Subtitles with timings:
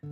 [0.00, 0.06] Olá,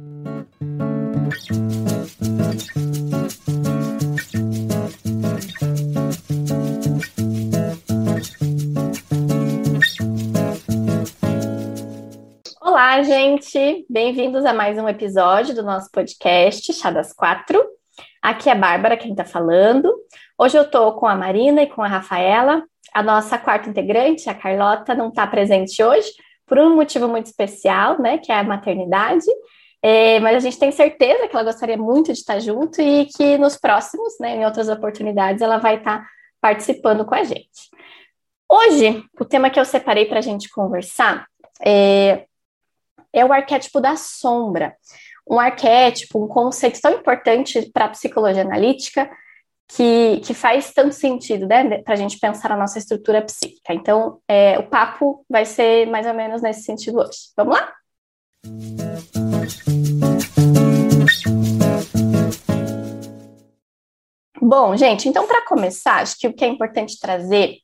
[13.04, 13.86] gente!
[13.88, 17.64] Bem-vindos a mais um episódio do nosso podcast Chá das Quatro.
[18.20, 19.94] Aqui é a Bárbara quem está falando.
[20.36, 22.64] Hoje eu estou com a Marina e com a Rafaela.
[22.92, 26.10] A nossa quarta integrante, a Carlota, não está presente hoje
[26.44, 28.18] por um motivo muito especial, né?
[28.18, 29.26] Que é a maternidade.
[29.88, 33.38] É, mas a gente tem certeza que ela gostaria muito de estar junto e que
[33.38, 36.04] nos próximos, né, em outras oportunidades, ela vai estar
[36.40, 37.70] participando com a gente.
[38.50, 41.28] Hoje, o tema que eu separei para a gente conversar
[41.64, 42.26] é
[43.12, 44.74] é o arquétipo da sombra.
[45.28, 49.08] Um arquétipo, um conceito tão importante para a psicologia analítica
[49.68, 53.72] que, que faz tanto sentido, né, para a gente pensar na nossa estrutura psíquica.
[53.72, 57.30] Então, é, o papo vai ser mais ou menos nesse sentido hoje.
[57.36, 57.72] Vamos lá?
[64.40, 67.58] Bom, gente, então para começar, acho que o que é importante trazer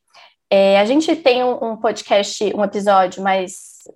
[0.49, 3.53] é, a gente tem um, um, podcast, um episódio mais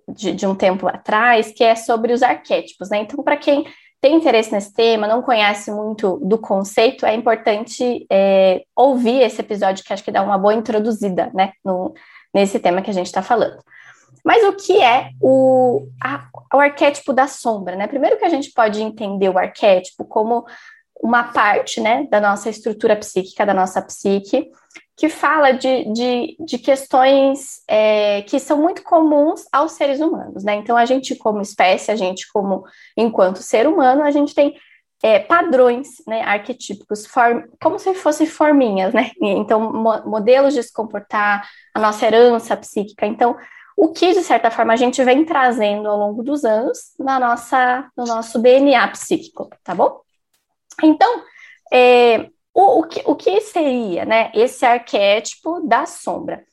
[0.10, 2.98] de, de, um tempo atrás, que é sobre os arquétipos, né?
[2.98, 3.64] Então, para quem
[4.02, 9.84] tem interesse nesse tema, não conhece muito do conceito, é importante é, ouvir esse episódio,
[9.86, 11.94] que acho que dá uma boa introduzida, né, no,
[12.34, 13.60] nesse tema que a gente está falando.
[14.26, 17.86] Mas o que é o, a, o arquétipo da sombra, né?
[17.86, 20.44] Primeiro que a gente pode entender o arquétipo como
[21.02, 24.50] uma parte, né, da nossa estrutura psíquica, da nossa psique,
[24.96, 30.56] que fala de, de, de questões é, que são muito comuns aos seres humanos, né?
[30.56, 32.64] Então, a gente, como espécie, a gente, como
[32.98, 34.56] enquanto ser humano, a gente tem
[35.04, 39.12] é, padrões né, arquetípicos, form, como se fossem forminhas, né?
[39.22, 43.06] Então, mo modelos de se comportar, a nossa herança psíquica.
[43.06, 43.38] Então,
[43.76, 47.88] o que, de certa forma, a gente vem trazendo ao longo dos anos na nossa,
[47.96, 50.02] no nosso DNA psíquico, tá bom?
[50.84, 51.24] Então,
[51.72, 56.44] é, o, o, que, o que seria né, esse arquétipo da sombra?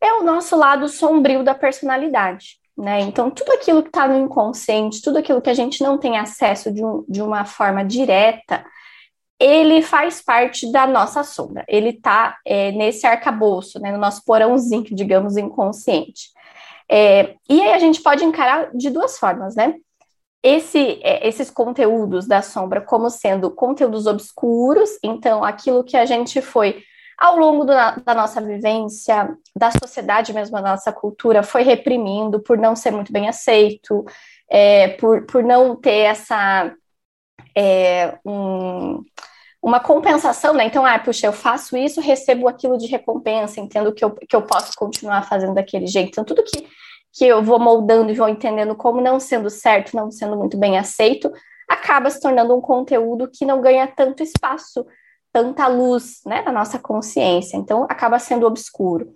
[0.00, 2.58] É o nosso lado sombrio da personalidade.
[2.76, 3.00] Né?
[3.00, 6.72] Então, tudo aquilo que está no inconsciente, tudo aquilo que a gente não tem acesso
[6.72, 8.64] de, um, de uma forma direta,
[9.40, 11.64] ele faz parte da nossa sombra.
[11.68, 16.30] Ele está é, nesse arcabouço, né, no nosso porãozinho, digamos, inconsciente.
[16.90, 19.74] É, e aí a gente pode encarar de duas formas, né?
[20.42, 26.40] Esse, é, esses conteúdos da sombra como sendo conteúdos obscuros, então aquilo que a gente
[26.40, 26.82] foi
[27.18, 32.56] ao longo do, da nossa vivência, da sociedade mesmo, da nossa cultura, foi reprimindo por
[32.56, 34.04] não ser muito bem aceito,
[34.48, 36.72] é, por, por não ter essa
[37.56, 39.04] é, um,
[39.60, 40.64] uma compensação, né?
[40.64, 44.42] Então, ah, puxa, eu faço isso, recebo aquilo de recompensa, entendo que eu, que eu
[44.42, 46.10] posso continuar fazendo daquele jeito.
[46.10, 46.68] Então, tudo que
[47.12, 50.78] que eu vou moldando e vou entendendo como não sendo certo, não sendo muito bem
[50.78, 51.32] aceito,
[51.68, 54.86] acaba se tornando um conteúdo que não ganha tanto espaço,
[55.32, 57.56] tanta luz, né, na nossa consciência.
[57.56, 59.14] Então, acaba sendo obscuro.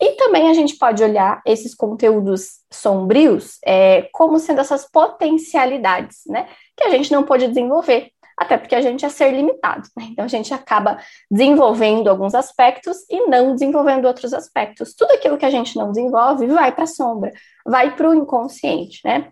[0.00, 6.48] E também a gente pode olhar esses conteúdos sombrios é, como sendo essas potencialidades, né,
[6.76, 10.06] que a gente não pode desenvolver até porque a gente é ser limitado, né?
[10.10, 10.98] Então a gente acaba
[11.30, 14.94] desenvolvendo alguns aspectos e não desenvolvendo outros aspectos.
[14.94, 17.30] Tudo aquilo que a gente não desenvolve vai para a sombra,
[17.66, 19.30] vai para o inconsciente, né?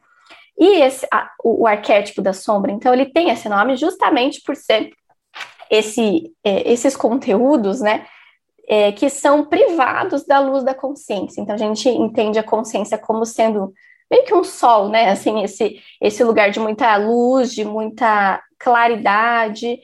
[0.59, 4.55] E esse, a, o, o, arquétipo da sombra, então, ele tem esse nome justamente por
[4.55, 4.91] ser
[5.71, 8.05] esse, é, esses conteúdos, né?
[8.69, 11.41] É, que são privados da luz da consciência.
[11.41, 13.73] Então, a gente entende a consciência como sendo
[14.11, 15.11] meio que um sol, né?
[15.11, 19.81] Assim, esse, esse lugar de muita luz, de muita claridade,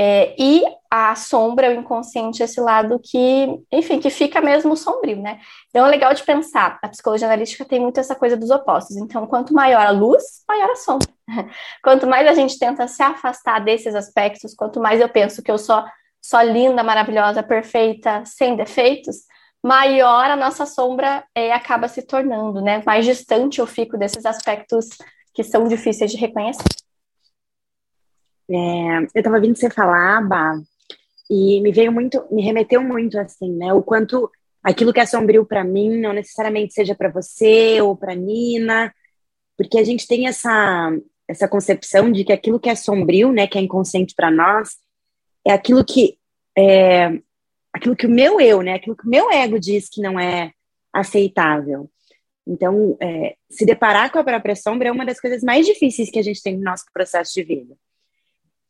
[0.00, 5.40] é, e a sombra, o inconsciente, esse lado que, enfim, que fica mesmo sombrio, né?
[5.68, 8.96] Então é legal de pensar, a psicologia analítica tem muito essa coisa dos opostos.
[8.96, 11.08] Então, quanto maior a luz, maior a sombra.
[11.82, 15.58] Quanto mais a gente tenta se afastar desses aspectos, quanto mais eu penso que eu
[15.58, 15.84] sou
[16.22, 19.16] só linda, maravilhosa, perfeita, sem defeitos,
[19.64, 22.82] maior a nossa sombra é, acaba se tornando, né?
[22.86, 24.88] Mais distante eu fico desses aspectos
[25.34, 26.64] que são difíceis de reconhecer.
[28.50, 30.58] É, eu estava vindo você falar, Bah,
[31.30, 33.72] e me veio muito, me remeteu muito assim, né?
[33.72, 34.30] O quanto
[34.62, 38.94] aquilo que é sombrio para mim não necessariamente seja para você ou para Nina,
[39.56, 40.90] porque a gente tem essa
[41.28, 44.78] essa concepção de que aquilo que é sombrio, né, que é inconsciente para nós,
[45.46, 46.18] é aquilo que
[46.56, 47.20] é,
[47.72, 50.52] aquilo que o meu eu, né, aquilo que o meu ego diz que não é
[50.92, 51.90] aceitável.
[52.46, 56.18] Então, é, se deparar com a própria sombra é uma das coisas mais difíceis que
[56.18, 57.76] a gente tem no nosso processo de vida.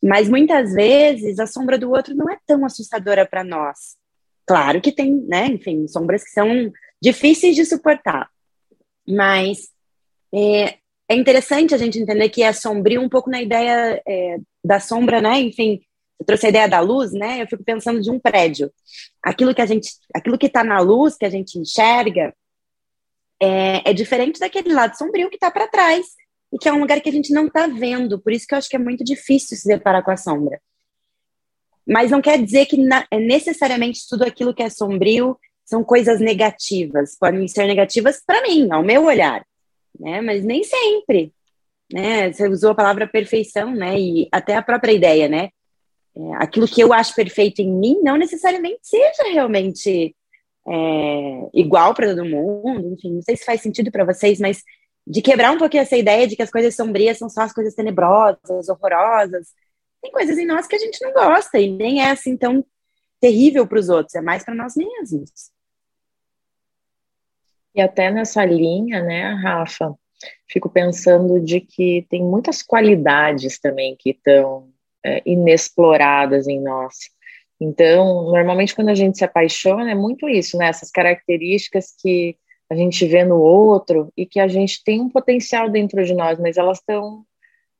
[0.03, 3.97] Mas muitas vezes a sombra do outro não é tão assustadora para nós.
[4.45, 8.29] Claro que tem, né, enfim, sombras que são difíceis de suportar.
[9.07, 9.69] Mas
[10.33, 14.79] é, é interessante a gente entender que é sombrio um pouco na ideia é, da
[14.79, 15.39] sombra, né?
[15.39, 15.81] Enfim,
[16.19, 17.41] eu trouxe a ideia da luz, né?
[17.41, 18.71] Eu fico pensando de um prédio.
[19.23, 22.33] Aquilo que a gente, aquilo que está na luz, que a gente enxerga,
[23.41, 26.05] é, é diferente daquele lado sombrio que está para trás
[26.51, 28.19] e que é um lugar que a gente não está vendo.
[28.19, 30.59] Por isso que eu acho que é muito difícil se deparar com a sombra.
[31.87, 36.19] Mas não quer dizer que na, é necessariamente tudo aquilo que é sombrio são coisas
[36.19, 37.15] negativas.
[37.17, 39.45] Podem ser negativas para mim, ao meu olhar,
[39.97, 40.19] né?
[40.19, 41.33] Mas nem sempre.
[41.91, 42.31] Né?
[42.31, 43.97] Você usou a palavra perfeição, né?
[43.97, 45.49] E até a própria ideia, né?
[46.19, 50.13] É, aquilo que eu acho perfeito em mim não necessariamente seja realmente
[50.67, 52.93] é, igual para todo mundo.
[52.93, 54.61] Enfim, não sei se faz sentido para vocês, mas
[55.07, 57.73] de quebrar um pouquinho essa ideia de que as coisas sombrias são só as coisas
[57.73, 59.47] tenebrosas, horrorosas.
[60.01, 62.65] Tem coisas em nós que a gente não gosta e nem é assim tão
[63.19, 65.51] terrível para os outros, é mais para nós mesmos.
[67.75, 69.93] E até nessa linha, né, Rafa,
[70.47, 74.68] fico pensando de que tem muitas qualidades também que estão
[75.09, 76.95] é, inexploradas em nós.
[77.59, 80.67] Então, normalmente quando a gente se apaixona, é muito isso, né?
[80.67, 82.37] Essas características que
[82.69, 86.39] a gente vê no outro e que a gente tem um potencial dentro de nós,
[86.39, 87.23] mas elas estão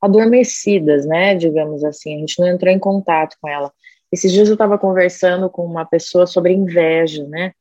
[0.02, 1.36] adormecidas, né?
[1.36, 3.72] Digamos assim, a gente não entrou em contato com ela.
[4.12, 7.54] Esses dias eu estava conversando com uma pessoa sobre inveja, né?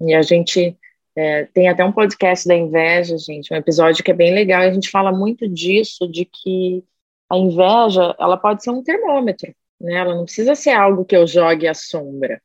[0.00, 0.76] E a gente
[1.16, 4.62] é, tem até um podcast da inveja, gente, um episódio que é bem legal.
[4.62, 6.82] A gente fala muito disso, de que
[7.32, 9.94] a inveja ela pode ser um termômetro, né?
[9.94, 12.40] Ela não precisa ser algo que eu jogue à sombra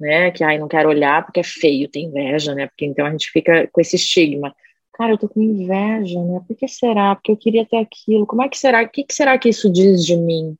[0.00, 0.30] né?
[0.30, 2.66] Que ai, não quero olhar porque é feio, tem inveja, né?
[2.66, 4.54] Porque então a gente fica com esse estigma.
[4.94, 6.40] Cara, eu tô com inveja, né?
[6.46, 7.14] Por que será?
[7.14, 8.26] Porque eu queria ter aquilo.
[8.26, 8.82] Como é que será?
[8.82, 10.56] O que, que será que isso diz de mim?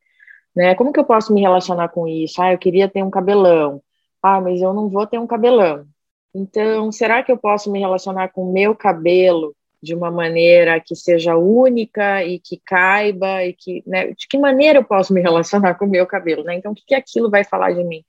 [0.55, 0.75] Né?
[0.75, 2.41] Como que eu posso me relacionar com isso?
[2.43, 3.83] Ah, eu queria ter um cabelão.
[4.23, 5.87] Ah, mas eu não vou ter um cabelão.
[6.35, 10.95] Então, será que eu posso me relacionar com o meu cabelo de uma maneira que
[10.95, 15.75] seja única e que caiba e que, né, de que maneira eu posso me relacionar
[15.79, 16.55] com o meu cabelo, né?
[16.57, 18.05] Então, o que, que aquilo vai falar de mim?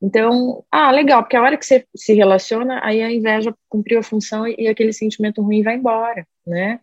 [0.00, 4.02] Então, ah, legal, porque a hora que você se relaciona, aí a inveja cumpriu a
[4.02, 6.80] função e, e aquele sentimento ruim vai embora, né?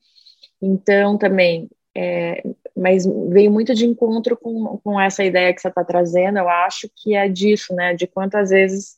[0.61, 2.43] Então, também, é,
[2.75, 6.89] mas veio muito de encontro com, com essa ideia que você está trazendo, eu acho
[6.95, 7.93] que é disso, né?
[7.93, 8.97] De quantas vezes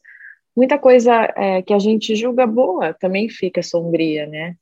[0.55, 4.55] muita coisa é, que a gente julga boa também fica sombria, né?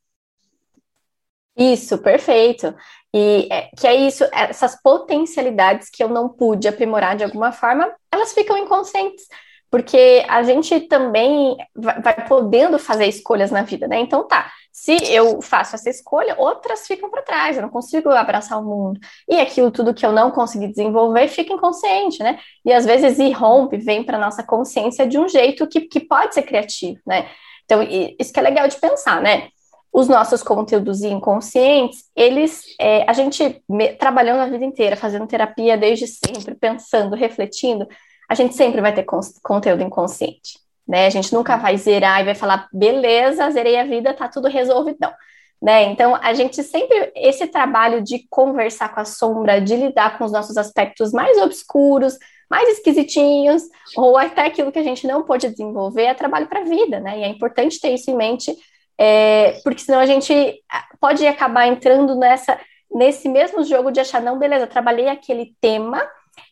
[1.56, 2.74] Isso, perfeito.
[3.14, 7.94] E é, que é isso, essas potencialidades que eu não pude aprimorar de alguma forma,
[8.12, 9.28] elas ficam inconscientes,
[9.70, 14.00] porque a gente também vai, vai podendo fazer escolhas na vida, né?
[14.00, 18.60] Então tá, se eu faço essa escolha, outras ficam para trás, eu não consigo abraçar
[18.60, 19.00] o mundo.
[19.30, 22.40] E aquilo tudo que eu não consegui desenvolver fica inconsciente, né?
[22.66, 26.42] E às vezes irrompe, vem para nossa consciência de um jeito que, que pode ser
[26.42, 27.30] criativo, né?
[27.66, 27.82] Então,
[28.20, 29.50] isso que é legal de pensar, né?
[29.94, 35.78] Os nossos conteúdos inconscientes, eles, é, a gente me, trabalhando a vida inteira, fazendo terapia
[35.78, 37.88] desde sempre, pensando, refletindo,
[38.28, 39.06] a gente sempre vai ter
[39.44, 40.58] conteúdo inconsciente,
[40.88, 41.06] né?
[41.06, 45.14] A gente nunca vai zerar e vai falar, beleza, zerei a vida, tá tudo resolvidão,
[45.62, 45.84] né?
[45.84, 50.32] Então, a gente sempre, esse trabalho de conversar com a sombra, de lidar com os
[50.32, 52.18] nossos aspectos mais obscuros,
[52.50, 53.62] mais esquisitinhos,
[53.96, 57.20] ou até aquilo que a gente não pôde desenvolver, é trabalho para a vida, né?
[57.20, 58.56] E é importante ter isso em mente
[58.98, 62.60] é, porque senão a gente ah, pode acabar entrando nessa,
[62.92, 66.08] nesse mesmo jogo de achar, não, beleza, trabalhei aquele tema,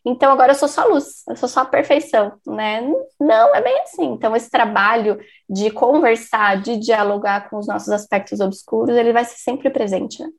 [0.05, 2.81] então agora eu sou só luz, eu sou só a perfeição, né?
[3.19, 4.05] Não, é bem assim.
[4.13, 5.19] Então, esse trabalho
[5.50, 10.29] de conversar, de dialogar com os nossos aspectos obscuros, ele vai ser sempre presente, né?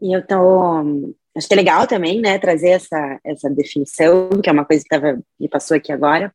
[0.00, 1.14] E eu tô.
[1.36, 4.88] Acho que é legal também, né, trazer essa, essa definição, que é uma coisa que
[4.88, 6.34] tava, me passou aqui agora,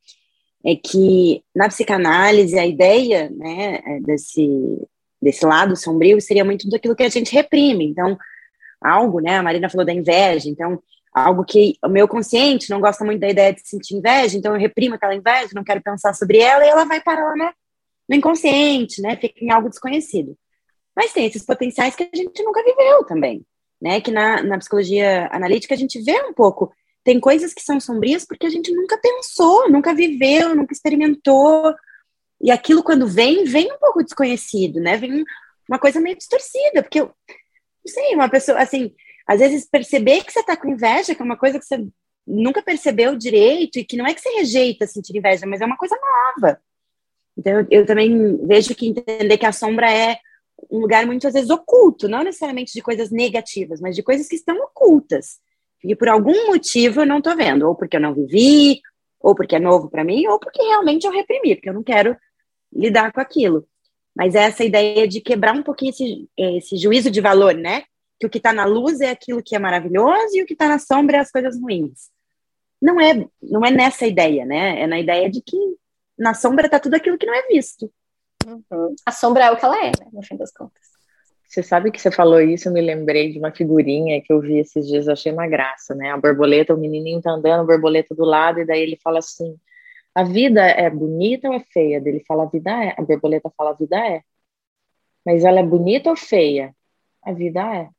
[0.66, 4.48] é que na psicanálise a ideia né, é desse,
[5.22, 7.86] desse lado sombrio seria muito daquilo que a gente reprime.
[7.86, 8.18] Então,
[8.82, 9.38] algo, né?
[9.38, 10.82] A Marina falou da inveja, então
[11.14, 14.60] algo que o meu consciente não gosta muito da ideia de sentir inveja, então eu
[14.60, 17.52] reprimo aquela inveja, não quero pensar sobre ela e ela vai parar né,
[18.08, 19.16] no inconsciente, né?
[19.16, 20.38] Fica em algo desconhecido.
[20.96, 23.44] Mas tem esses potenciais que a gente nunca viveu também,
[23.82, 24.02] né?
[24.02, 26.72] Que na, na psicologia analítica a gente vê um pouco
[27.08, 31.74] tem coisas que são sombrias porque a gente nunca pensou, nunca viveu, nunca experimentou.
[32.42, 34.98] E aquilo, quando vem, vem um pouco desconhecido, né?
[34.98, 35.24] Vem
[35.70, 38.94] uma coisa meio distorcida, porque eu não sei, uma pessoa, assim,
[39.26, 41.88] às vezes perceber que você tá com inveja, que é uma coisa que você
[42.28, 45.78] nunca percebeu direito, e que não é que você rejeita sentir inveja, mas é uma
[45.78, 46.60] coisa nova.
[47.38, 50.20] Então, eu, eu também vejo que entender que a sombra é
[50.70, 54.58] um lugar muitas vezes oculto, não necessariamente de coisas negativas, mas de coisas que estão
[54.58, 55.40] ocultas
[55.84, 58.82] e por algum motivo eu não estou vendo, ou porque eu não vivi,
[59.20, 62.16] ou porque é novo para mim, ou porque realmente eu reprimi, porque eu não quero
[62.74, 63.68] lidar com aquilo.
[64.16, 67.84] mas é essa ideia de quebrar um pouquinho esse, esse juízo de valor, né?
[68.20, 70.68] Que o que está na luz é aquilo que é maravilhoso e o que está
[70.68, 72.10] na sombra é as coisas ruins.
[72.82, 74.82] Não é, não é nessa ideia, né?
[74.82, 75.58] É na ideia de que
[76.18, 77.92] na sombra está tudo aquilo que não é visto.
[78.46, 78.96] Uhum.
[79.06, 80.10] A sombra é o que ela é, né?
[80.12, 80.87] no fim das contas.
[81.48, 84.60] Você sabe que você falou isso, eu me lembrei de uma figurinha que eu vi
[84.60, 86.12] esses dias, eu achei uma graça, né?
[86.12, 89.58] A borboleta, o menininho tá andando, a borboleta do lado, e daí ele fala assim:
[90.14, 92.02] a vida é bonita ou é feia?
[92.06, 92.94] Ele fala: a vida é.
[92.98, 94.22] A borboleta fala: a vida é.
[95.26, 96.76] Mas ela é bonita ou feia?
[97.24, 97.90] A vida é.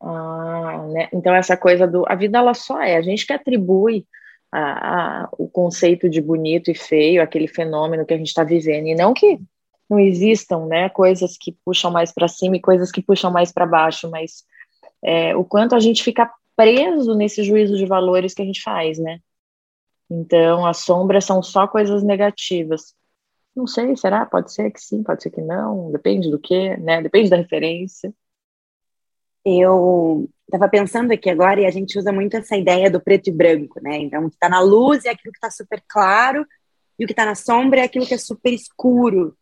[0.00, 1.08] Ah, né?
[1.12, 2.04] Então, essa coisa do.
[2.08, 2.96] A vida ela só é.
[2.96, 4.06] A gente que atribui
[4.52, 8.86] a, a, o conceito de bonito e feio, aquele fenômeno que a gente está vivendo,
[8.86, 9.40] e não que
[9.88, 13.66] não existam, né, coisas que puxam mais para cima e coisas que puxam mais para
[13.66, 14.44] baixo, mas
[15.02, 18.98] é, o quanto a gente fica preso nesse juízo de valores que a gente faz,
[18.98, 19.20] né?
[20.10, 22.94] Então, as sombras são só coisas negativas.
[23.54, 24.26] Não sei, será?
[24.26, 27.02] Pode ser que sim, pode ser que não, depende do que, né?
[27.02, 28.12] Depende da referência.
[29.44, 33.32] Eu estava pensando aqui agora e a gente usa muito essa ideia do preto e
[33.32, 33.96] branco, né?
[33.98, 36.46] Então, o que está na luz é aquilo que está super claro
[36.98, 39.36] e o que está na sombra é aquilo que é super escuro.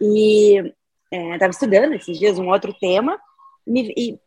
[0.00, 0.74] E
[1.10, 3.18] estava é, estudando esses dias um outro tema
[3.66, 4.18] me, e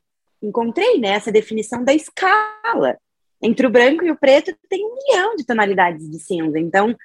[0.41, 2.97] encontrei né, essa definição da escala.
[3.41, 6.59] Entre o branco e o preto tem um milhão de tonalidades de cinza.
[6.59, 6.95] Então,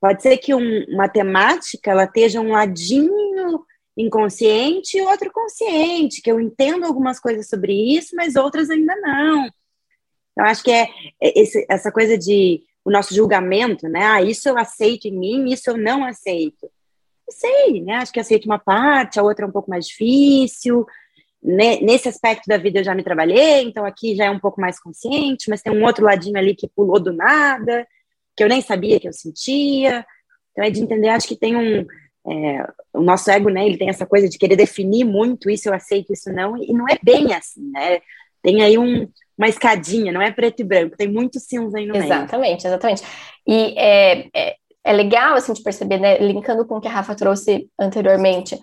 [0.00, 3.64] pode ser que um, uma temática ela esteja um ladinho
[3.96, 9.46] inconsciente e outro consciente, que eu entendo algumas coisas sobre isso, mas outras ainda não.
[10.36, 10.88] Eu acho que é,
[11.20, 14.04] é esse, essa coisa de o nosso julgamento, né?
[14.04, 16.70] Ah, isso eu aceito em mim, isso eu não aceito
[17.30, 17.94] sei, né?
[17.94, 20.86] Acho que aceito uma parte, a outra é um pouco mais difícil.
[21.42, 24.78] Nesse aspecto da vida eu já me trabalhei, então aqui já é um pouco mais
[24.78, 27.86] consciente, mas tem um outro ladinho ali que pulou do nada,
[28.36, 30.04] que eu nem sabia que eu sentia.
[30.52, 31.86] Então é de entender, acho que tem um.
[32.30, 33.64] É, o nosso ego, né?
[33.64, 36.86] Ele tem essa coisa de querer definir muito isso, eu aceito, isso não, e não
[36.86, 38.00] é bem assim, né?
[38.42, 39.08] Tem aí um,
[39.38, 42.22] uma escadinha, não é preto e branco, tem muito cinza aí no exatamente, meio.
[42.22, 43.02] Exatamente, exatamente.
[43.46, 47.14] E é, é, é legal assim de perceber, né, linkando com o que a Rafa
[47.14, 48.60] trouxe anteriormente,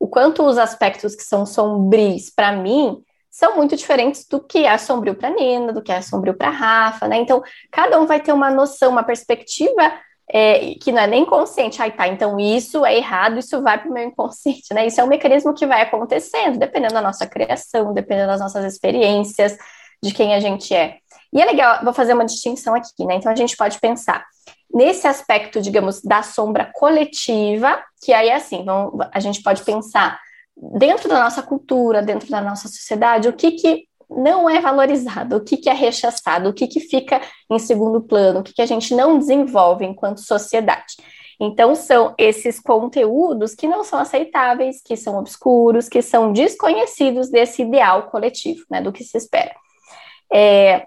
[0.00, 4.78] o quanto os aspectos que são sombrios para mim são muito diferentes do que é
[4.78, 7.18] sombrio para Nina, do que é sombrio para Rafa, né?
[7.18, 9.92] Então, cada um vai ter uma noção, uma perspectiva
[10.30, 11.80] é, que não é nem consciente.
[11.80, 14.86] Ai, tá, então isso é errado, isso vai para o meu inconsciente, né?
[14.86, 19.56] Isso é um mecanismo que vai acontecendo, dependendo da nossa criação, dependendo das nossas experiências,
[20.02, 20.96] de quem a gente é.
[21.32, 23.16] E é legal, vou fazer uma distinção aqui, né?
[23.16, 24.24] Então, a gente pode pensar
[24.72, 30.18] nesse aspecto, digamos, da sombra coletiva, que aí é assim, vamos, a gente pode pensar
[30.56, 35.40] dentro da nossa cultura, dentro da nossa sociedade, o que que não é valorizado, o
[35.40, 37.20] que que é rechaçado, o que que fica
[37.50, 40.96] em segundo plano, o que que a gente não desenvolve enquanto sociedade.
[41.40, 47.62] Então, são esses conteúdos que não são aceitáveis, que são obscuros, que são desconhecidos desse
[47.62, 49.54] ideal coletivo, né, do que se espera.
[50.32, 50.86] É,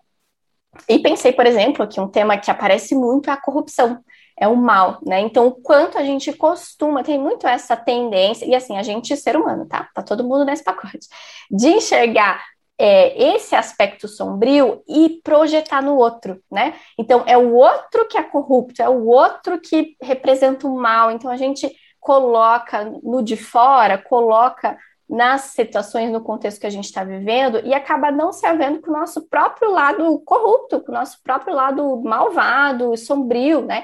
[0.87, 4.03] e pensei, por exemplo, que um tema que aparece muito é a corrupção,
[4.37, 5.19] é o mal, né?
[5.19, 9.35] Então, o quanto a gente costuma, tem muito essa tendência, e assim, a gente, ser
[9.35, 9.89] humano, tá?
[9.93, 11.07] Tá todo mundo nesse pacote,
[11.49, 12.41] de enxergar
[12.79, 16.73] é, esse aspecto sombrio e projetar no outro, né?
[16.97, 21.11] Então, é o outro que é corrupto, é o outro que representa o mal.
[21.11, 24.75] Então, a gente coloca no de fora, coloca
[25.11, 28.89] nas situações, no contexto que a gente está vivendo, e acaba não se havendo com
[28.89, 33.83] o nosso próprio lado corrupto, com o nosso próprio lado malvado, sombrio, né?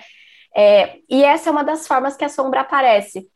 [0.56, 3.28] É, e essa é uma das formas que a sombra aparece.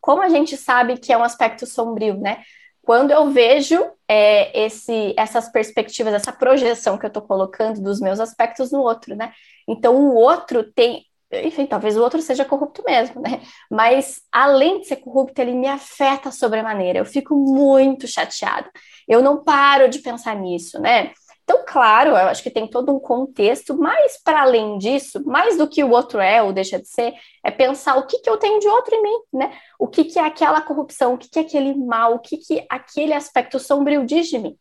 [0.00, 2.42] Como a gente sabe que é um aspecto sombrio, né?
[2.82, 8.18] Quando eu vejo é, esse, essas perspectivas, essa projeção que eu estou colocando dos meus
[8.18, 9.32] aspectos no outro, né?
[9.68, 13.40] Então, o outro tem enfim, talvez o outro seja corrupto mesmo, né?
[13.70, 16.98] Mas além de ser corrupto, ele me afeta sobremaneira.
[16.98, 18.70] Eu fico muito chateada.
[19.06, 21.12] Eu não paro de pensar nisso, né?
[21.44, 25.68] Então, claro, eu acho que tem todo um contexto, mas para além disso, mais do
[25.68, 27.12] que o outro é ou deixa de ser,
[27.44, 29.52] é pensar o que, que eu tenho de outro em mim, né?
[29.76, 32.64] O que, que é aquela corrupção, o que, que é aquele mal, o que, que
[32.70, 34.56] aquele aspecto sombrio diz de mim.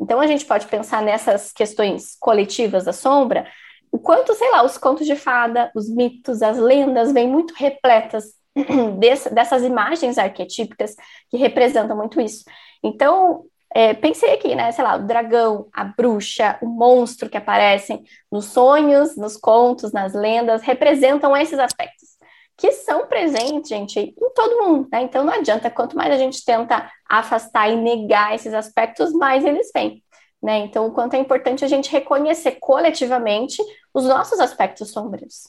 [0.00, 3.46] Então, a gente pode pensar nessas questões coletivas da sombra,
[3.92, 8.24] o quanto, sei lá, os contos de fada, os mitos, as lendas vêm muito repletas
[9.30, 10.96] dessas imagens arquetípicas
[11.30, 12.42] que representam muito isso.
[12.82, 13.44] Então,
[13.74, 18.46] é, pensei aqui, né, sei lá, o dragão, a bruxa, o monstro que aparecem nos
[18.46, 22.12] sonhos, nos contos, nas lendas, representam esses aspectos
[22.56, 25.02] que são presentes, gente, em todo mundo, né?
[25.02, 29.70] Então não adianta, quanto mais a gente tenta afastar e negar esses aspectos, mais eles
[29.74, 30.02] vêm.
[30.42, 30.58] Né?
[30.58, 33.62] Então, o quanto é importante a gente reconhecer coletivamente
[33.94, 35.48] os nossos aspectos sombrios.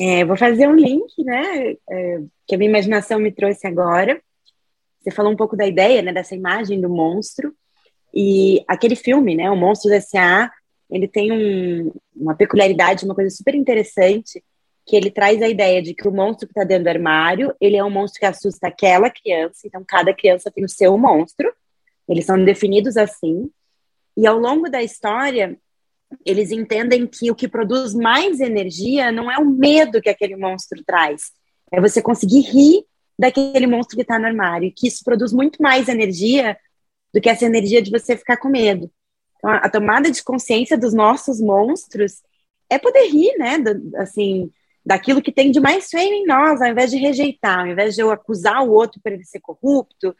[0.00, 1.76] É, vou fazer um link, né?
[1.88, 4.20] É, que a minha imaginação me trouxe agora.
[5.00, 7.54] Você falou um pouco da ideia, né, dessa imagem do monstro.
[8.12, 10.50] E aquele filme, né, o Monstros S.A.,
[10.90, 14.42] ele tem um, uma peculiaridade, uma coisa super interessante,
[14.86, 17.76] que ele traz a ideia de que o monstro que está dentro do armário, ele
[17.76, 21.52] é um monstro que assusta aquela criança, então cada criança tem o seu monstro,
[22.08, 23.50] eles são definidos assim,
[24.16, 25.58] e ao longo da história,
[26.24, 30.82] eles entendem que o que produz mais energia não é o medo que aquele monstro
[30.84, 31.32] traz,
[31.72, 32.84] é você conseguir rir
[33.18, 36.56] daquele monstro que está no armário, que isso produz muito mais energia
[37.12, 38.90] do que essa energia de você ficar com medo.
[39.38, 42.22] Então, a tomada de consciência dos nossos monstros
[42.68, 43.56] é poder rir, né?
[43.96, 44.50] assim,
[44.84, 48.02] daquilo que tem de mais feio em nós, ao invés de rejeitar, ao invés de
[48.02, 50.14] eu acusar o outro por ele ser corrupto,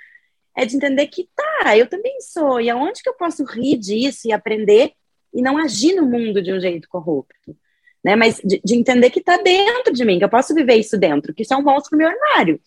[0.57, 4.29] é de entender que tá, eu também sou, e aonde que eu posso rir disso
[4.29, 4.93] e aprender
[5.35, 7.57] e não agir no mundo de um jeito corrupto,
[8.05, 8.15] né?
[8.17, 11.35] Mas de, de entender que tá dentro de mim, que eu posso viver isso dentro,
[11.35, 12.61] que isso é um monstro no meu armário.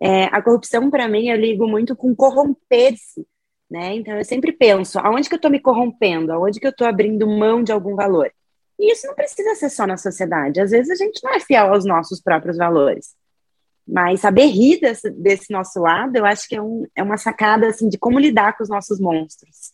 [0.00, 3.26] É, a corrupção, para mim, eu ligo muito com corromper-se,
[3.68, 3.94] né?
[3.96, 6.32] Então, eu sempre penso, aonde que eu estou me corrompendo?
[6.32, 8.30] Aonde que eu estou abrindo mão de algum valor?
[8.78, 10.60] E isso não precisa ser só na sociedade.
[10.60, 13.16] Às vezes a gente não é fiel aos nossos próprios valores.
[13.86, 17.66] Mas saber rir desse, desse nosso lado, eu acho que é, um, é, uma sacada
[17.68, 19.72] assim, de como lidar com os nossos monstros.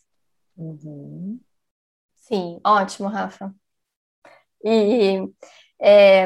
[0.57, 1.37] Uhum.
[2.27, 3.53] Sim, ótimo, Rafa.
[4.63, 5.29] E
[5.79, 6.25] é,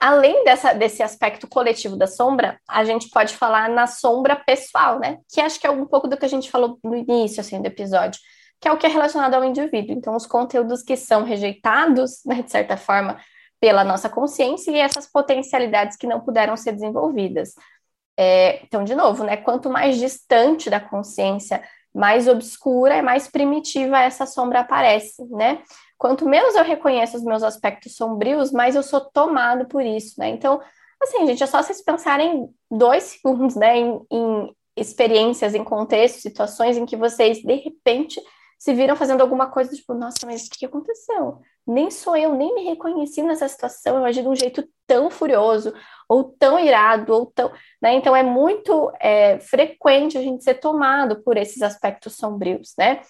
[0.00, 5.18] além dessa, desse aspecto coletivo da sombra, a gente pode falar na sombra pessoal, né?
[5.32, 7.66] Que acho que é um pouco do que a gente falou no início assim, do
[7.66, 8.20] episódio
[8.62, 9.92] que é o que é relacionado ao indivíduo.
[9.92, 13.20] Então, os conteúdos que são rejeitados, né, de certa forma,
[13.60, 17.54] pela nossa consciência e essas potencialidades que não puderam ser desenvolvidas.
[18.16, 21.60] É, então, de novo, né, quanto mais distante da consciência,
[21.94, 25.62] mais obscura e mais primitiva essa sombra aparece, né?
[25.98, 30.28] Quanto menos eu reconheço os meus aspectos sombrios, mais eu sou tomado por isso, né?
[30.30, 30.60] Então,
[31.00, 36.76] assim, gente, é só vocês pensarem dois segundos, né, em, em experiências, em contextos, situações
[36.76, 38.20] em que vocês, de repente,
[38.58, 41.40] se viram fazendo alguma coisa, tipo, nossa, mas o que aconteceu?
[41.66, 45.72] Nem sou eu, nem me reconheci nessa situação, eu agi de um jeito tão furioso,
[46.08, 47.52] ou tão irado, ou tão.
[47.80, 47.94] Né?
[47.94, 53.00] Então é muito é, frequente a gente ser tomado por esses aspectos sombrios, né?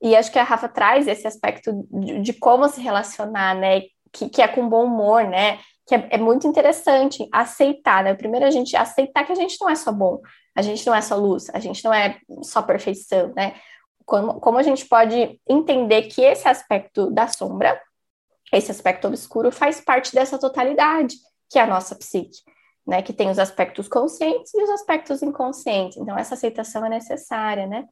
[0.00, 3.82] E acho que a Rafa traz esse aspecto de, de como se relacionar, né?
[4.12, 5.58] Que, que, é com bom humor, né?
[5.86, 8.14] Que é, é muito interessante aceitar, né?
[8.14, 10.20] Primeiro a gente aceitar que a gente não é só bom,
[10.56, 13.54] a gente não é só luz, a gente não é só perfeição, né?
[14.08, 17.78] como, como a gente pode entender que esse aspecto da sombra,
[18.52, 21.16] esse aspecto obscuro, faz parte dessa totalidade,
[21.50, 22.38] que é a nossa psique,
[22.86, 23.02] né?
[23.02, 25.96] Que tem os aspectos conscientes e os aspectos inconscientes.
[25.98, 27.86] Então, essa aceitação é necessária, né?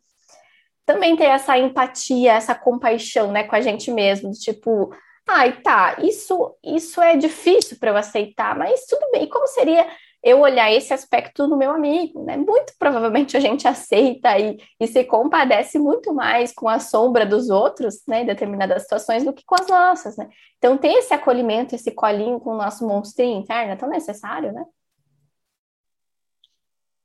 [0.84, 4.94] Também ter essa empatia, essa compaixão, né, com a gente mesmo, de tipo,
[5.28, 9.24] ai, tá, isso, isso é difícil para eu aceitar, mas tudo bem.
[9.24, 9.84] E como seria
[10.22, 12.36] eu olhar esse aspecto no meu amigo, né?
[12.36, 17.48] Muito provavelmente a gente aceita e, e se compadece muito mais com a sombra dos
[17.48, 20.28] outros, né, em determinadas situações, do que com as nossas, né?
[20.58, 24.64] Então, ter esse acolhimento, esse colinho com o nosso monstrinho interno é tão necessário, né?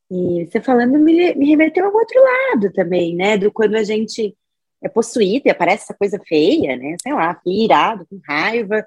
[0.09, 3.37] E você falando me, me remeteu ao outro lado também, né?
[3.37, 4.35] Do quando a gente
[4.83, 6.95] é possuído e aparece essa coisa feia, né?
[7.01, 8.83] Sei lá, irado, com raiva,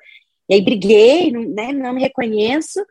[0.48, 2.84] e aí briguei, né, não me reconheço,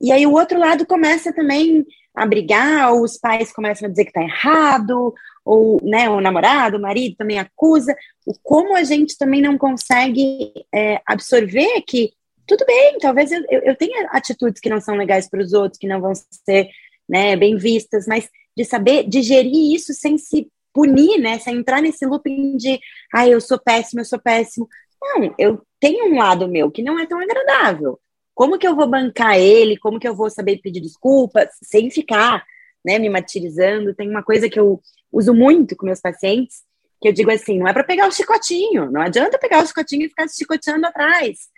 [0.00, 1.84] e aí o outro lado começa também
[2.14, 6.76] a brigar, ou os pais começam a dizer que está errado, ou né, o namorado,
[6.76, 7.96] o marido também acusa.
[8.26, 12.12] O como a gente também não consegue é, absorver que
[12.46, 15.86] tudo bem, talvez eu, eu tenha atitudes que não são legais para os outros, que
[15.86, 16.68] não vão ser
[17.08, 22.06] né, bem vistas, mas de saber digerir isso sem se punir, né, sem entrar nesse
[22.06, 22.80] looping de,
[23.12, 24.68] ah, eu sou péssimo, eu sou péssimo.
[25.00, 27.98] Não, eu tenho um lado meu que não é tão agradável.
[28.38, 29.76] Como que eu vou bancar ele?
[29.76, 32.46] Como que eu vou saber pedir desculpas sem ficar,
[32.84, 33.92] né, me martirizando?
[33.92, 36.58] Tem uma coisa que eu uso muito com meus pacientes,
[37.02, 40.06] que eu digo assim, não é para pegar o chicotinho, não adianta pegar o chicotinho
[40.06, 41.48] e ficar se chicoteando atrás,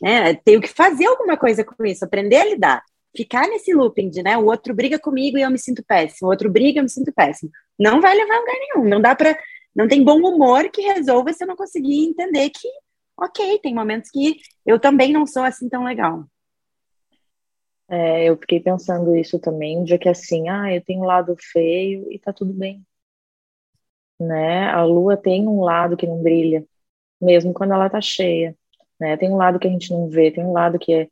[0.00, 0.32] né?
[0.32, 2.82] Tenho que fazer alguma coisa com isso, aprender a lidar.
[3.14, 6.30] Ficar nesse looping de, né, o outro briga comigo e eu me sinto péssimo, o
[6.30, 7.50] outro briga e eu me sinto péssimo.
[7.78, 9.38] Não vai levar a lugar nenhum, não dá para
[9.76, 12.66] não tem bom humor que resolva se eu não conseguir entender que
[13.20, 16.24] ok, tem momentos que eu também não sou assim tão legal.
[17.88, 22.06] É, eu fiquei pensando isso também, de que assim, ah, eu tenho um lado feio
[22.10, 22.84] e tá tudo bem.
[24.18, 24.68] Né?
[24.70, 26.64] A lua tem um lado que não brilha,
[27.20, 28.56] mesmo quando ela tá cheia.
[28.98, 29.16] Né?
[29.16, 31.08] Tem um lado que a gente não vê, tem um lado que é,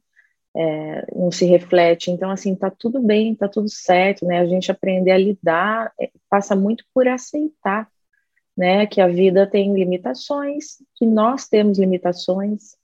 [0.56, 2.10] é, não se reflete.
[2.10, 4.38] Então, assim, tá tudo bem, tá tudo certo, né?
[4.38, 7.90] A gente aprender a lidar é, passa muito por aceitar
[8.58, 12.76] né, que a vida tem limitações, que nós temos limitações,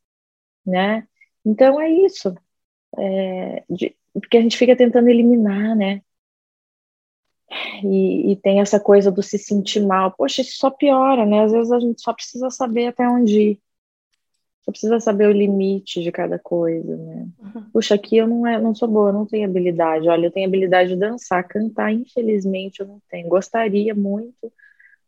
[0.65, 1.05] né?
[1.45, 2.33] Então é isso,
[2.97, 6.01] é, de porque a gente fica tentando eliminar, né?
[7.83, 10.13] E, e, tem essa coisa do se sentir mal.
[10.13, 11.43] Poxa, isso só piora, né?
[11.43, 13.61] Às vezes a gente só precisa saber até onde ir.
[14.65, 17.29] Só precisa saber o limite de cada coisa, né?
[17.41, 17.71] Uhum.
[17.73, 20.09] Puxa, aqui eu não, é, não sou boa, eu não tenho habilidade.
[20.09, 23.29] Olha, eu tenho habilidade de dançar, cantar, infelizmente eu não tenho.
[23.29, 24.53] Gostaria muito,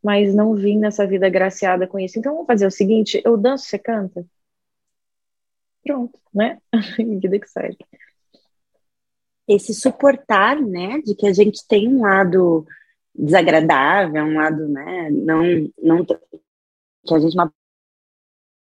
[0.02, 2.18] mas não vim nessa vida graciada com isso.
[2.18, 4.26] Então vamos fazer o seguinte: eu danço, você canta?
[5.84, 6.58] Pronto, né?
[7.20, 7.78] vida que segue
[9.46, 12.66] esse suportar, né, de que a gente tem um lado
[13.14, 15.42] desagradável, um lado, né, não,
[15.82, 17.50] não que a gente não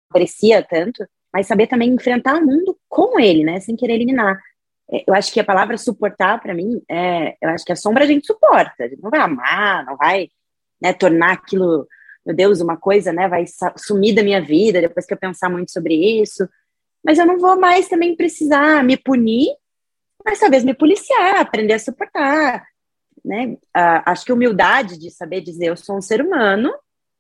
[0.09, 4.41] aprecia tanto, mas saber também enfrentar o mundo com ele, né, sem querer eliminar.
[4.91, 8.05] É, eu acho que a palavra suportar para mim é, eu acho que a sombra
[8.05, 10.29] a gente suporta, a gente não vai amar, não vai,
[10.81, 11.87] né, tornar aquilo,
[12.25, 13.45] meu Deus, uma coisa, né, vai
[13.77, 16.49] sumir da minha vida depois que eu pensar muito sobre isso.
[17.05, 19.49] Mas eu não vou mais também precisar me punir
[20.25, 22.67] mas talvez me policiar, aprender a suportar,
[23.25, 23.57] né?
[23.75, 26.73] Acho que humildade de saber dizer eu sou um ser humano,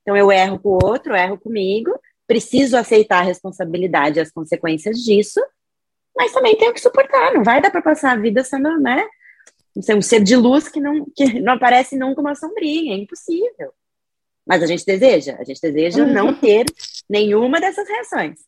[0.02, 4.98] então eu erro com o outro, erro comigo, preciso aceitar a responsabilidade e as consequências
[4.98, 5.40] disso,
[6.16, 9.06] mas também tenho que suportar, não vai dar para passar a vida sendo, né?
[9.80, 13.72] Ser um ser de luz que não, que não aparece nunca uma sombrinha, é impossível.
[14.46, 16.12] Mas a gente deseja, a gente deseja uhum.
[16.12, 16.66] não ter
[17.08, 18.40] nenhuma dessas reações.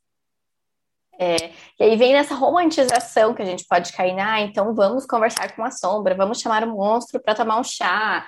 [1.18, 5.54] É, e aí vem nessa romantização que a gente pode cair, ah, então vamos conversar
[5.54, 8.26] com a sombra, vamos chamar o monstro para tomar um chá.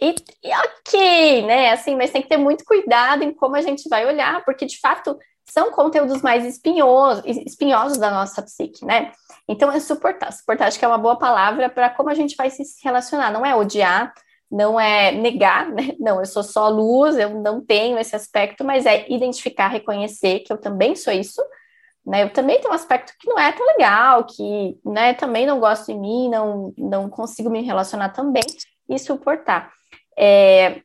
[0.00, 1.70] E, e, ok, né?
[1.70, 4.80] Assim, mas tem que ter muito cuidado em como a gente vai olhar, porque de
[4.80, 9.12] fato são conteúdos mais espinhosos, espinhosos da nossa psique, né?
[9.48, 10.32] Então é suportar.
[10.32, 13.30] Suportar acho que é uma boa palavra para como a gente vai se relacionar.
[13.30, 14.12] Não é odiar,
[14.50, 15.94] não é negar, né?
[15.98, 20.52] Não, eu sou só luz, eu não tenho esse aspecto, mas é identificar, reconhecer que
[20.52, 21.42] eu também sou isso
[22.04, 22.24] né?
[22.24, 25.86] Eu também tenho um aspecto que não é tão legal, que né, também não gosto
[25.86, 28.42] de mim, não, não consigo me relacionar também
[28.88, 29.72] e suportar.
[30.18, 30.82] É,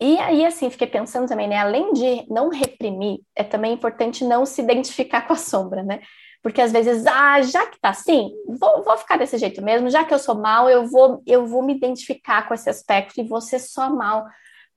[0.00, 1.58] e aí, assim, fiquei pensando também, né?
[1.58, 6.00] Além de não reprimir, é também importante não se identificar com a sombra, né?
[6.42, 10.04] Porque às vezes, ah, já que tá assim, vou, vou ficar desse jeito mesmo, já
[10.04, 13.58] que eu sou mal, eu vou, eu vou me identificar com esse aspecto e você
[13.58, 14.26] só mal,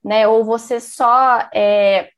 [0.04, 0.28] né?
[0.28, 2.10] Ou você só é,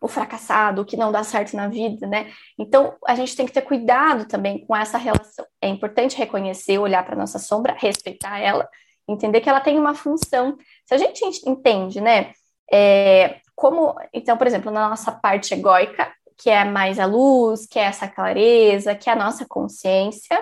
[0.00, 2.32] o fracassado, o que não dá certo na vida, né?
[2.58, 5.46] Então, a gente tem que ter cuidado também com essa relação.
[5.60, 8.68] É importante reconhecer, olhar para nossa sombra, respeitar ela,
[9.06, 10.56] entender que ela tem uma função.
[10.86, 12.32] Se a gente entende, né,
[12.72, 17.78] é, como, então, por exemplo, na nossa parte egóica, que é mais a luz, que
[17.78, 20.38] é essa clareza, que é a nossa consciência,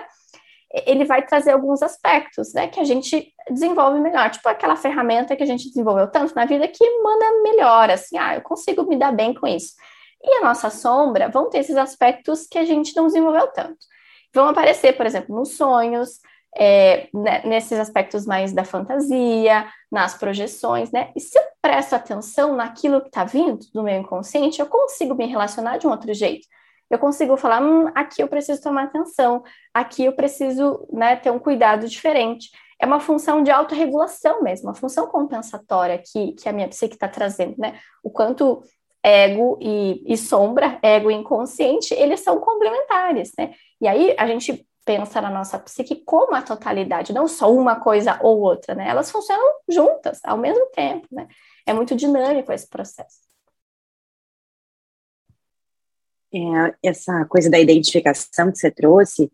[0.85, 5.43] ele vai trazer alguns aspectos, né, que a gente desenvolve melhor, tipo aquela ferramenta que
[5.43, 9.11] a gente desenvolveu tanto na vida que manda melhor, assim, ah, eu consigo me dar
[9.11, 9.73] bem com isso.
[10.23, 13.77] E a nossa sombra vão ter esses aspectos que a gente não desenvolveu tanto.
[14.33, 16.19] Vão aparecer, por exemplo, nos sonhos,
[16.59, 21.11] é, né, nesses aspectos mais da fantasia, nas projeções, né?
[21.15, 25.25] E se eu presto atenção naquilo que está vindo do meu inconsciente, eu consigo me
[25.25, 26.47] relacionar de um outro jeito
[26.89, 29.43] eu consigo falar, hum, aqui eu preciso tomar atenção,
[29.73, 32.49] aqui eu preciso né, ter um cuidado diferente.
[32.81, 37.07] É uma função de autorregulação mesmo, uma função compensatória que, que a minha psique está
[37.07, 37.77] trazendo, né?
[38.01, 38.63] O quanto
[39.03, 43.53] ego e, e sombra, ego e inconsciente, eles são complementares, né?
[43.81, 48.19] E aí a gente pensa na nossa psique como a totalidade, não só uma coisa
[48.23, 48.89] ou outra, né?
[48.89, 51.27] Elas funcionam juntas, ao mesmo tempo, né?
[51.63, 53.19] É muito dinâmico esse processo.
[56.33, 59.31] É, essa coisa da identificação que você trouxe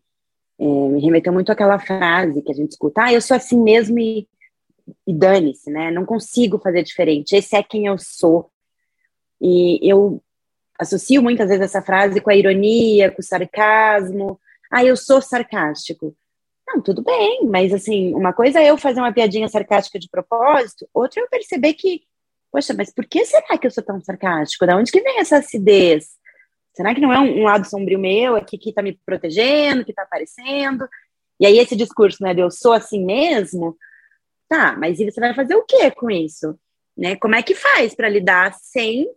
[0.58, 3.98] é, me remeteu muito àquela frase que a gente escuta: ah, eu sou assim mesmo
[3.98, 4.28] e,
[5.06, 5.90] e dane-se, né?
[5.90, 8.50] Não consigo fazer diferente, esse é quem eu sou.
[9.40, 10.22] E eu
[10.78, 14.38] associo muitas vezes essa frase com a ironia, com o sarcasmo.
[14.76, 16.14] Ah, eu sou sarcástico.
[16.68, 20.86] Não, tudo bem, mas assim, uma coisa é eu fazer uma piadinha sarcástica de propósito,
[20.92, 22.02] outra é eu perceber que,
[22.52, 24.66] poxa, mas por que será que eu sou tão sarcástico?
[24.66, 26.10] Da onde que vem essa acidez?
[26.74, 29.92] Será que não é um, um lado sombrio meu aqui que está me protegendo, que
[29.92, 30.86] está aparecendo?
[31.40, 33.78] E aí esse discurso, né, de eu sou assim mesmo,
[34.46, 36.54] tá, mas e você vai fazer o que com isso?
[36.94, 37.16] Né?
[37.16, 39.08] Como é que faz para lidar sem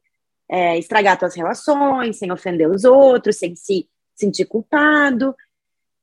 [0.50, 5.36] é, estragar suas relações, sem ofender os outros, sem se sentir culpado?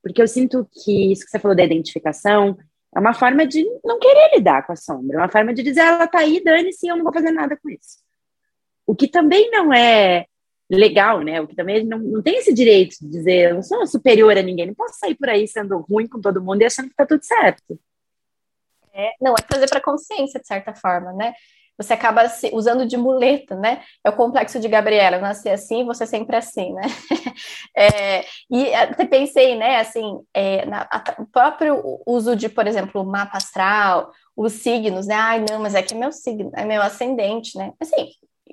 [0.06, 2.56] Porque eu sinto que isso que você falou da identificação
[2.94, 5.80] é uma forma de não querer lidar com a sombra, é uma forma de dizer,
[5.80, 7.98] ah, ela tá aí, dane-se, eu não vou fazer nada com isso.
[8.86, 10.26] O que também não é
[10.70, 11.40] legal, né?
[11.40, 14.42] O que também não, não tem esse direito de dizer, eu não sou superior a
[14.42, 17.04] ninguém, não posso sair por aí sendo ruim com todo mundo e achando que tá
[17.04, 17.76] tudo certo.
[18.94, 21.34] É, não, é fazer para consciência, de certa forma, né?
[21.78, 23.82] Você acaba usando de muleta, né?
[24.02, 26.82] É o complexo de Gabriela, eu nasci assim, você sempre assim, né?
[27.76, 33.02] é, e até pensei, né, assim, é, na, a, o próprio uso de, por exemplo,
[33.02, 35.14] o mapa astral, os signos, né?
[35.14, 37.72] Ai, não, mas é que é meu signo, é meu ascendente, né?
[37.80, 38.08] Assim,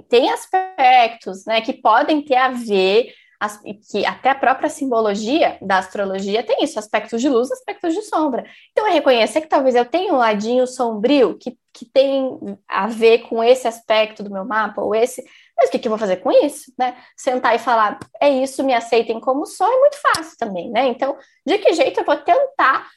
[0.09, 3.59] tem aspectos, né, que podem ter a ver as,
[3.91, 8.45] que até a própria simbologia da astrologia tem isso, aspectos de luz, aspectos de sombra.
[8.71, 13.27] Então, é reconhecer que talvez eu tenha um ladinho sombrio que, que tem a ver
[13.27, 15.21] com esse aspecto do meu mapa, ou esse,
[15.57, 16.95] mas o que, que eu vou fazer com isso, né?
[17.17, 20.87] Sentar e falar, é isso, me aceitem como sou, é muito fácil também, né?
[20.87, 22.87] Então, de que jeito eu vou tentar,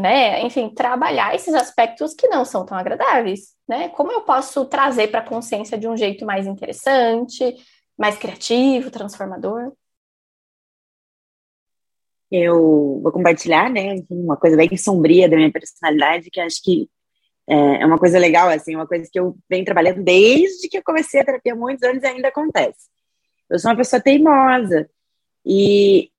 [0.00, 3.90] né, enfim, trabalhar esses aspectos que não são tão agradáveis, né?
[3.90, 7.54] Como eu posso trazer para a consciência de um jeito mais interessante,
[7.98, 9.72] mais criativo, transformador?
[12.30, 16.88] Eu vou compartilhar, né, uma coisa bem sombria da minha personalidade, que acho que
[17.48, 20.82] é, é uma coisa legal, assim, uma coisa que eu venho trabalhando desde que eu
[20.84, 22.88] comecei a terapia muitos anos e ainda acontece.
[23.48, 24.88] Eu sou uma pessoa teimosa
[25.44, 26.10] e,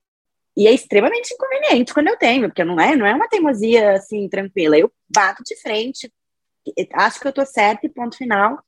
[0.57, 4.27] e é extremamente inconveniente quando eu tenho, porque não é, não é uma teimosia, assim,
[4.27, 4.77] tranquila.
[4.77, 6.11] Eu bato de frente,
[6.93, 8.61] acho que eu tô certa e ponto final.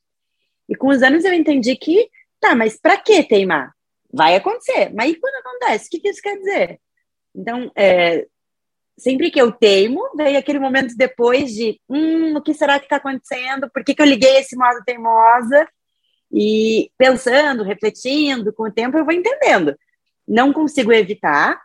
[0.68, 2.08] E com os anos eu entendi que,
[2.40, 3.74] tá, mas para que teimar?
[4.10, 4.90] Vai acontecer.
[4.94, 5.86] Mas e quando acontece?
[5.86, 6.80] O que, que isso quer dizer?
[7.34, 8.26] Então, é,
[8.96, 12.96] sempre que eu teimo, vem aquele momento depois de, hum, o que será que está
[12.96, 13.68] acontecendo?
[13.70, 15.68] Por que, que eu liguei esse modo teimosa?
[16.32, 19.76] E pensando, refletindo, com o tempo eu vou entendendo.
[20.26, 21.60] Não consigo evitar,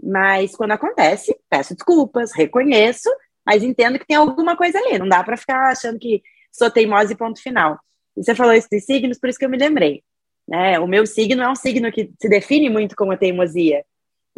[0.00, 3.10] mas quando acontece, peço desculpas, reconheço,
[3.44, 4.98] mas entendo que tem alguma coisa ali.
[4.98, 7.78] Não dá para ficar achando que sou teimosa e ponto final.
[8.16, 10.02] E você falou isso dos signos, por isso que eu me lembrei.
[10.46, 10.78] Né?
[10.78, 13.84] O meu signo é um signo que se define muito como a teimosia.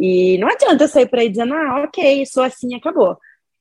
[0.00, 3.18] E não adianta eu sair por aí dizendo, ah, ok, sou assim, acabou.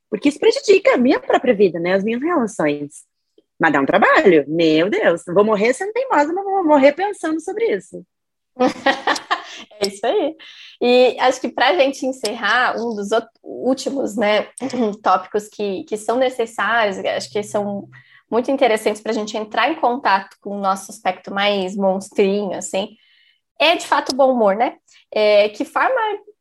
[0.10, 1.94] Porque isso prejudica a minha própria vida, né?
[1.94, 3.04] As minhas relações.
[3.60, 4.46] Mas dá um trabalho.
[4.48, 8.06] Meu Deus, vou morrer sendo teimosa, mas vou morrer pensando sobre isso.
[9.82, 10.36] é isso aí.
[10.82, 13.10] E acho que para a gente encerrar, um dos
[13.44, 14.48] últimos né,
[15.04, 17.90] tópicos que, que são necessários, acho que são
[18.32, 22.96] muito interessantes para a gente entrar em contato com o nosso aspecto mais monstrinho, assim,
[23.60, 24.78] é de fato o bom humor, né?
[25.12, 26.00] É, que forma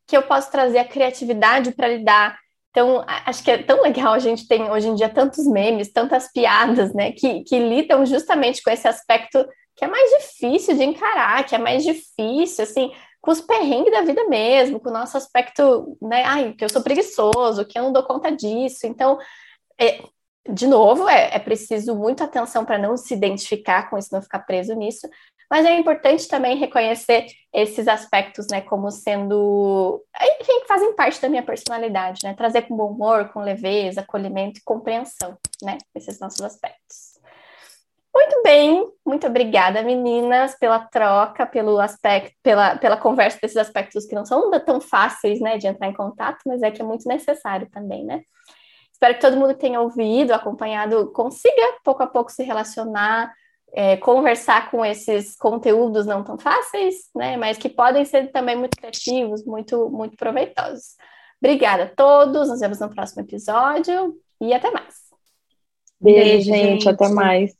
[0.08, 2.38] que eu posso trazer a criatividade para lidar?
[2.70, 6.32] Então, acho que é tão legal a gente tem hoje em dia tantos memes, tantas
[6.32, 11.44] piadas, né, que, que lidam justamente com esse aspecto que é mais difícil de encarar,
[11.44, 12.90] que é mais difícil, assim,
[13.20, 16.82] com os perrengues da vida mesmo, com o nosso aspecto, né, ai, que eu sou
[16.82, 18.86] preguiçoso, que eu não dou conta disso.
[18.86, 19.18] Então,
[19.80, 20.00] é,
[20.48, 24.40] de novo, é, é preciso muita atenção para não se identificar com isso, não ficar
[24.40, 25.08] preso nisso,
[25.50, 30.04] mas é importante também reconhecer esses aspectos, né, como sendo,
[30.40, 34.58] enfim, que fazem parte da minha personalidade, né, trazer com bom humor, com leveza, acolhimento
[34.58, 37.18] e compreensão, né, esses nossos aspectos.
[38.14, 44.14] Muito bem, muito obrigada, meninas, pela troca, pelo aspecto, pela, pela conversa desses aspectos que
[44.14, 47.68] não são tão fáceis, né, de entrar em contato, mas é que é muito necessário
[47.70, 48.22] também, né.
[48.92, 53.32] Espero que todo mundo tenha ouvido, acompanhado, consiga pouco a pouco se relacionar
[53.72, 57.36] é, conversar com esses conteúdos não tão fáceis, né?
[57.36, 60.96] Mas que podem ser também muito criativos, muito, muito proveitosos.
[61.40, 64.94] Obrigada a todos, nos vemos no próximo episódio e até mais.
[66.00, 67.56] Beijo, Beijo gente, gente, até mais.